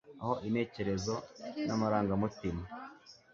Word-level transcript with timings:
aho 0.21 0.33
intekerezo 0.47 1.13
namarangamutima 1.65 2.63